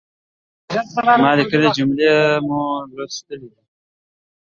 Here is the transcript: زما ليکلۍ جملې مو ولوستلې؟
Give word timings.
زما 0.93 1.29
ليکلۍ 1.39 1.69
جملې 1.77 2.11
مو 2.45 2.59
ولوستلې؟ 2.91 3.51